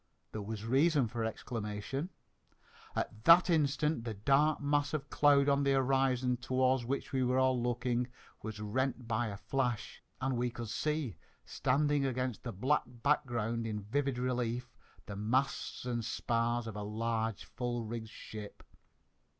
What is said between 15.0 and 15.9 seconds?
the masts